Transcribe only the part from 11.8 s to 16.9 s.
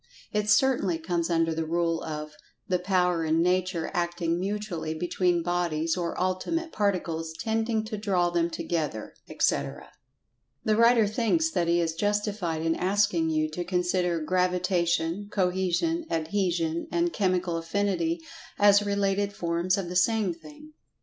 justified in asking you to consider Gravitation, Cohesion, Adhesion